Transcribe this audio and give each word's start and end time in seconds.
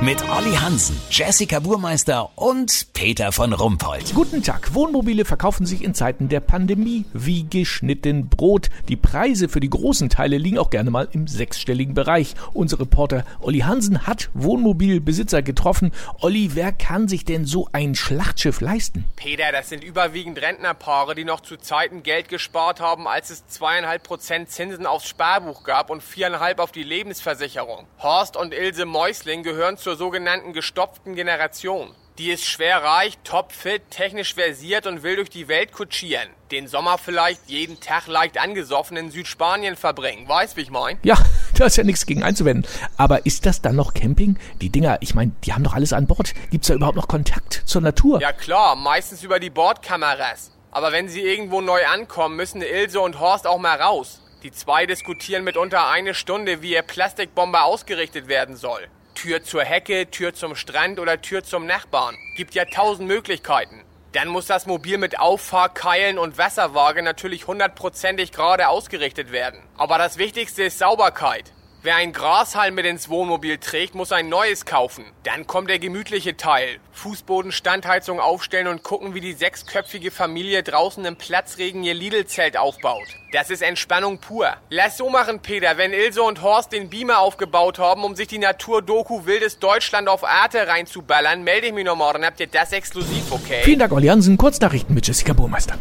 Mit 0.00 0.28
Olli 0.28 0.52
Hansen, 0.54 1.00
Jessica 1.08 1.60
Burmeister 1.60 2.30
und 2.34 2.92
Peter 2.92 3.32
von 3.32 3.52
Rumpold. 3.52 4.12
Guten 4.12 4.42
Tag. 4.42 4.74
Wohnmobile 4.74 5.24
verkaufen 5.24 5.64
sich 5.64 5.82
in 5.82 5.94
Zeiten 5.94 6.28
der 6.28 6.40
Pandemie 6.40 7.06
wie 7.14 7.48
geschnitten 7.48 8.28
Brot. 8.28 8.68
Die 8.88 8.96
Preise 8.96 9.48
für 9.48 9.60
die 9.60 9.70
großen 9.70 10.10
Teile 10.10 10.36
liegen 10.36 10.58
auch 10.58 10.68
gerne 10.68 10.90
mal 10.90 11.08
im 11.12 11.26
sechsstelligen 11.26 11.94
Bereich. 11.94 12.34
Unser 12.52 12.80
Reporter 12.80 13.24
Olli 13.40 13.60
Hansen 13.60 14.06
hat 14.06 14.30
Wohnmobilbesitzer 14.34 15.42
getroffen. 15.42 15.92
Olli, 16.20 16.50
wer 16.54 16.72
kann 16.72 17.08
sich 17.08 17.24
denn 17.24 17.46
so 17.46 17.68
ein 17.72 17.94
Schlachtschiff 17.94 18.60
leisten? 18.60 19.04
Peter, 19.16 19.52
das 19.52 19.70
sind 19.70 19.84
überwiegend 19.84 20.42
Rentnerpaare, 20.42 21.14
die 21.14 21.24
noch 21.24 21.40
zu 21.40 21.56
Zeiten 21.56 22.02
Geld 22.02 22.28
gespart 22.28 22.80
haben, 22.80 23.06
als 23.06 23.30
es 23.30 23.46
zweieinhalb 23.46 24.02
Prozent 24.02 24.50
Zinsen 24.50 24.86
aufs 24.86 25.08
Sparbuch 25.08 25.62
gab 25.64 25.88
und 25.88 26.02
viereinhalb 26.02 26.58
auf 26.58 26.72
die 26.72 26.82
Lebensversicherung. 26.82 27.86
Horst 28.00 28.36
und 28.36 28.52
Ilse 28.52 28.84
Mäusling 28.84 29.42
gehören 29.44 29.78
zur 29.84 29.96
sogenannten 29.96 30.54
gestopften 30.54 31.14
Generation. 31.14 31.94
Die 32.16 32.30
ist 32.30 32.46
schwer 32.46 32.82
reich, 32.82 33.18
topfit, 33.22 33.82
technisch 33.90 34.32
versiert 34.32 34.86
und 34.86 35.02
will 35.02 35.16
durch 35.16 35.28
die 35.28 35.46
Welt 35.46 35.72
kutschieren. 35.72 36.30
Den 36.50 36.68
Sommer 36.68 36.96
vielleicht 36.96 37.42
jeden 37.48 37.80
Tag 37.80 38.06
leicht 38.06 38.38
angesoffen 38.38 38.96
in 38.96 39.10
Südspanien 39.10 39.76
verbringen. 39.76 40.26
Weißt, 40.26 40.56
wie 40.56 40.62
ich 40.62 40.70
mein? 40.70 40.96
Ja, 41.02 41.18
da 41.54 41.66
ist 41.66 41.76
ja 41.76 41.84
nichts 41.84 42.06
gegen 42.06 42.22
einzuwenden. 42.22 42.66
Aber 42.96 43.26
ist 43.26 43.44
das 43.44 43.60
dann 43.60 43.76
noch 43.76 43.92
Camping? 43.92 44.38
Die 44.62 44.70
Dinger, 44.70 44.96
ich 45.00 45.14
meine, 45.14 45.32
die 45.44 45.52
haben 45.52 45.64
doch 45.64 45.74
alles 45.74 45.92
an 45.92 46.06
Bord. 46.06 46.32
Gibt's 46.50 46.68
da 46.68 46.74
überhaupt 46.74 46.96
noch 46.96 47.08
Kontakt 47.08 47.62
zur 47.66 47.82
Natur? 47.82 48.22
Ja 48.22 48.32
klar, 48.32 48.76
meistens 48.76 49.22
über 49.22 49.38
die 49.38 49.50
Bordkameras. 49.50 50.50
Aber 50.70 50.92
wenn 50.92 51.10
sie 51.10 51.20
irgendwo 51.20 51.60
neu 51.60 51.84
ankommen, 51.86 52.36
müssen 52.36 52.62
Ilse 52.62 53.00
und 53.00 53.20
Horst 53.20 53.46
auch 53.46 53.58
mal 53.58 53.78
raus. 53.78 54.22
Die 54.44 54.52
zwei 54.52 54.86
diskutieren 54.86 55.44
mitunter 55.44 55.88
eine 55.88 56.14
Stunde, 56.14 56.62
wie 56.62 56.72
ihr 56.72 56.82
Plastikbomber 56.82 57.64
ausgerichtet 57.64 58.28
werden 58.28 58.56
soll. 58.56 58.88
Tür 59.14 59.42
zur 59.42 59.64
Hecke, 59.64 60.10
Tür 60.10 60.34
zum 60.34 60.56
Strand 60.56 61.00
oder 61.00 61.20
Tür 61.20 61.42
zum 61.42 61.66
Nachbarn. 61.66 62.16
Gibt 62.36 62.54
ja 62.54 62.64
tausend 62.64 63.08
Möglichkeiten. 63.08 63.80
Dann 64.12 64.28
muss 64.28 64.46
das 64.46 64.66
Mobil 64.66 64.98
mit 64.98 65.18
Auffahrkeilen 65.18 66.18
und 66.18 66.38
Wasserwaage 66.38 67.02
natürlich 67.02 67.46
hundertprozentig 67.46 68.30
gerade 68.30 68.68
ausgerichtet 68.68 69.32
werden. 69.32 69.60
Aber 69.76 69.98
das 69.98 70.18
Wichtigste 70.18 70.64
ist 70.64 70.78
Sauberkeit. 70.78 71.52
Wer 71.84 71.96
ein 71.96 72.14
Grashalm 72.14 72.76
mit 72.76 72.86
ins 72.86 73.10
Wohnmobil 73.10 73.58
trägt, 73.58 73.94
muss 73.94 74.10
ein 74.10 74.30
neues 74.30 74.64
kaufen. 74.64 75.04
Dann 75.22 75.46
kommt 75.46 75.68
der 75.68 75.78
gemütliche 75.78 76.34
Teil. 76.34 76.78
Fußboden, 76.92 77.52
Standheizung 77.52 78.20
aufstellen 78.20 78.68
und 78.68 78.82
gucken, 78.82 79.12
wie 79.12 79.20
die 79.20 79.34
sechsköpfige 79.34 80.10
Familie 80.10 80.62
draußen 80.62 81.04
im 81.04 81.16
Platzregen 81.16 81.84
ihr 81.84 81.92
Lidl-Zelt 81.92 82.56
aufbaut. 82.56 83.04
Das 83.32 83.50
ist 83.50 83.60
Entspannung 83.60 84.16
pur. 84.16 84.56
Lass 84.70 84.96
so 84.96 85.10
machen, 85.10 85.40
Peter, 85.40 85.76
wenn 85.76 85.92
Ilse 85.92 86.22
und 86.22 86.40
Horst 86.40 86.72
den 86.72 86.88
Beamer 86.88 87.18
aufgebaut 87.18 87.78
haben, 87.78 88.02
um 88.02 88.16
sich 88.16 88.28
die 88.28 88.38
Natur-Doku 88.38 89.26
Wildes 89.26 89.58
Deutschland 89.58 90.08
auf 90.08 90.24
Arte 90.24 90.66
reinzuballern, 90.66 91.44
melde 91.44 91.66
ich 91.66 91.74
mich 91.74 91.84
noch 91.84 91.96
morgen. 91.96 92.24
Habt 92.24 92.40
ihr 92.40 92.46
das 92.46 92.72
exklusiv, 92.72 93.30
okay? 93.30 93.60
Vielen 93.62 93.80
Dank, 93.80 93.92
Olli 93.92 94.06
Hansen. 94.06 94.38
Kurznachrichten 94.38 94.94
mit 94.94 95.06
Jessica 95.06 95.34
Burmeister. 95.34 95.78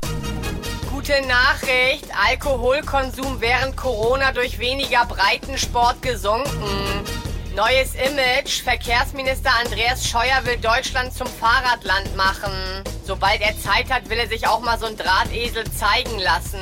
Gute 1.06 1.28
Nachricht, 1.28 2.08
Alkoholkonsum 2.30 3.42
während 3.42 3.76
Corona 3.76 4.32
durch 4.32 4.58
weniger 4.58 5.06
Breitensport 5.06 6.02
gesunken. 6.02 6.50
Neues 7.54 7.94
Image, 7.96 8.64
Verkehrsminister 8.64 9.50
Andreas 9.66 10.08
Scheuer 10.08 10.46
will 10.46 10.56
Deutschland 10.56 11.14
zum 11.14 11.28
Fahrradland 11.28 12.16
machen. 12.16 12.54
Sobald 13.06 13.42
er 13.42 13.60
Zeit 13.60 13.92
hat, 13.92 14.10
will 14.10 14.18
er 14.18 14.30
sich 14.30 14.48
auch 14.48 14.62
mal 14.62 14.80
so 14.80 14.86
ein 14.86 14.96
Drahtesel 14.96 15.66
zeigen 15.74 16.20
lassen. 16.20 16.62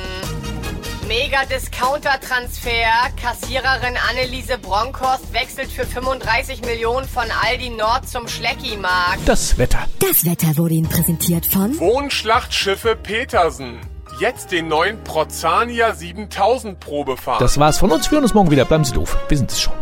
Mega-Discounter-Transfer. 1.06 3.12
Kassiererin 3.22 3.96
Anneliese 4.10 4.58
Bronkhorst 4.58 5.32
wechselt 5.32 5.70
für 5.70 5.86
35 5.86 6.62
Millionen 6.62 7.06
von 7.06 7.26
Aldi 7.44 7.70
Nord 7.70 8.08
zum 8.08 8.26
Schleckimarkt. 8.26 9.20
Das 9.24 9.56
Wetter. 9.56 9.86
Das 10.00 10.24
Wetter 10.24 10.56
wurde 10.56 10.74
Ihnen 10.74 10.88
präsentiert 10.88 11.46
von 11.46 11.78
Wohnschlachtschiffe 11.78 12.96
Petersen. 12.96 13.91
Jetzt 14.22 14.52
den 14.52 14.68
neuen 14.68 15.02
Prozania 15.02 15.96
7000 15.96 16.78
Probefahren. 16.78 17.40
Das 17.40 17.58
war's 17.58 17.78
von 17.78 17.90
uns. 17.90 18.08
Wir 18.08 18.18
hören 18.18 18.22
uns 18.22 18.34
morgen 18.34 18.52
wieder. 18.52 18.64
Bleiben 18.64 18.84
Sie 18.84 18.92
doof. 18.92 19.18
Wir 19.26 19.36
sind 19.36 19.50
es 19.50 19.60
schon. 19.60 19.81